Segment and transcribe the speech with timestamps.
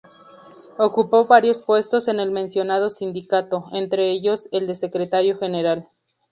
[0.79, 5.85] Ocupó varios puestos en el mencionado sindicato, entre ellos, el de Secretario General.